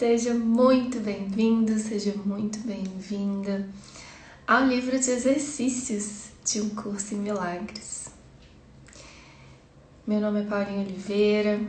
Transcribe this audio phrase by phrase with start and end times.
[0.00, 3.68] Seja muito bem-vindo, seja muito bem-vinda
[4.46, 8.08] ao livro de exercícios de um curso em milagres.
[10.06, 11.60] Meu nome é Paulinha Oliveira,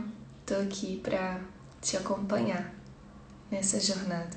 [0.46, 1.42] tô aqui para
[1.82, 2.74] te acompanhar
[3.50, 4.34] nessa jornada.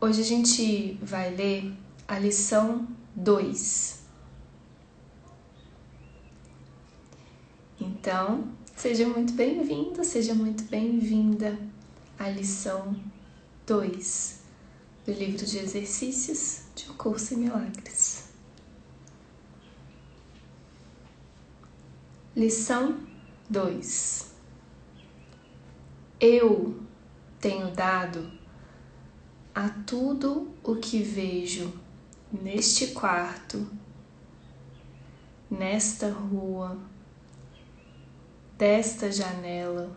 [0.00, 1.72] Hoje a gente vai ler
[2.08, 2.84] a lição
[3.14, 4.02] 2.
[7.80, 8.48] Então,
[8.84, 11.58] seja muito bem-vindo, seja muito bem-vinda
[12.18, 12.94] à lição
[13.66, 14.40] 2
[15.06, 18.28] do livro de exercícios de O Curso em Milagres.
[22.36, 23.00] Lição
[23.48, 24.34] 2
[26.20, 26.78] Eu
[27.40, 28.30] tenho dado
[29.54, 31.72] a tudo o que vejo
[32.30, 33.66] neste quarto,
[35.50, 36.78] nesta rua,
[38.56, 39.96] desta janela,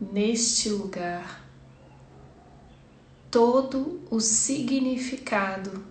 [0.00, 1.44] neste lugar,
[3.30, 5.84] todo o significado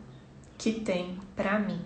[0.57, 1.81] que tem para mim.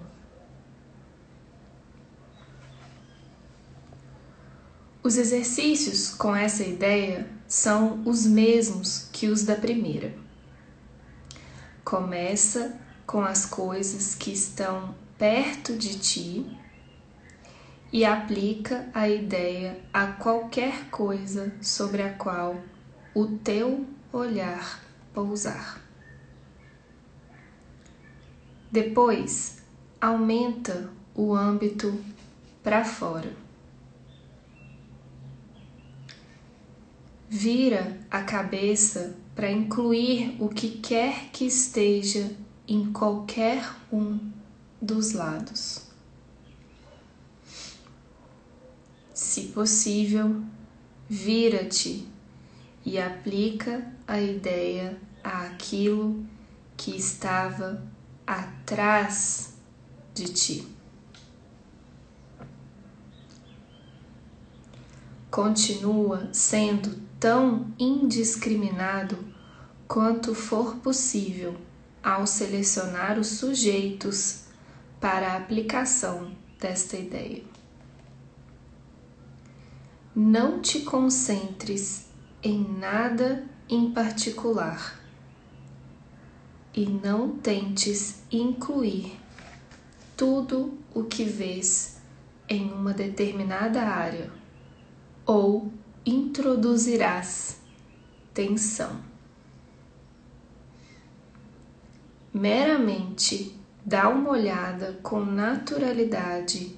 [5.01, 10.15] Os exercícios com essa ideia são os mesmos que os da primeira.
[11.83, 16.57] Começa com as coisas que estão perto de ti
[17.93, 22.59] e aplica a ideia a qualquer coisa sobre a qual
[23.13, 25.79] o teu olhar pousar.
[28.71, 29.63] Depois,
[30.01, 32.03] aumenta o âmbito
[32.63, 33.31] para fora.
[37.29, 42.35] Vira a cabeça para incluir o que quer que esteja
[42.67, 44.19] em qualquer um
[44.81, 45.92] dos lados.
[49.23, 50.43] Se possível,
[51.09, 52.05] vira-te
[52.85, 56.25] e aplica a ideia àquilo
[56.75, 57.81] que estava
[58.27, 59.53] atrás
[60.13, 60.67] de ti.
[65.31, 69.17] Continua sendo tão indiscriminado
[69.87, 71.55] quanto for possível
[72.03, 74.43] ao selecionar os sujeitos
[74.99, 77.62] para a aplicação desta ideia.
[80.15, 82.05] Não te concentres
[82.43, 84.99] em nada em particular
[86.71, 89.19] e não tentes incluir
[90.15, 91.99] tudo o que vês
[92.47, 94.31] em uma determinada área
[95.25, 95.73] ou
[96.05, 97.59] introduzirás
[98.35, 99.01] tensão.
[102.31, 106.77] Meramente dá uma olhada com naturalidade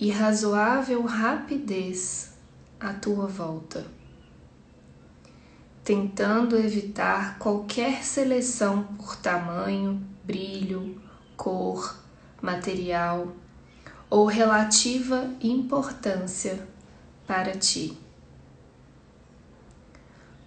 [0.00, 2.31] e razoável rapidez
[2.82, 3.86] à tua volta,
[5.84, 11.00] tentando evitar qualquer seleção por tamanho, brilho,
[11.36, 11.96] cor,
[12.40, 13.32] material
[14.10, 16.66] ou relativa importância
[17.26, 17.96] para ti.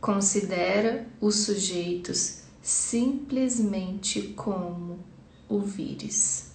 [0.02, 5.00] Considera os sujeitos simplesmente como
[5.48, 6.55] o vires.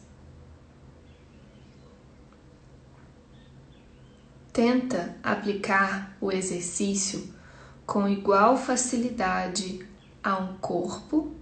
[4.52, 7.32] Tenta aplicar o exercício
[7.86, 9.86] com igual facilidade
[10.24, 11.32] a um corpo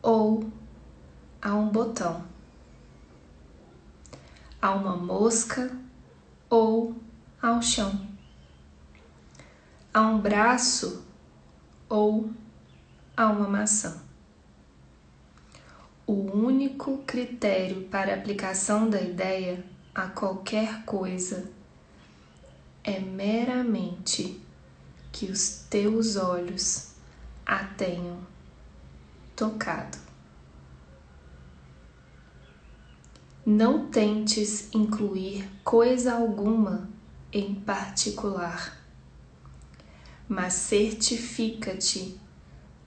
[0.00, 0.50] ou
[1.42, 2.24] a um botão,
[4.62, 5.70] a uma mosca
[6.48, 6.96] ou
[7.40, 8.06] ao chão,
[9.92, 11.04] a um braço
[11.86, 12.30] ou
[13.14, 14.02] a uma maçã.
[16.06, 19.62] O único critério para aplicação da ideia
[19.94, 21.58] a qualquer coisa
[22.84, 24.40] é meramente
[25.12, 26.92] que os teus olhos
[27.44, 28.18] a tenham
[29.34, 29.98] tocado.
[33.44, 36.88] Não tentes incluir coisa alguma
[37.32, 38.78] em particular
[40.28, 42.20] mas certifica-te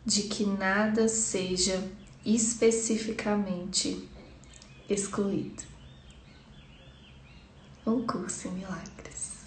[0.05, 1.91] de que nada seja
[2.23, 4.07] especificamente
[4.87, 5.63] excluído.
[7.85, 9.40] Um curso em milagres.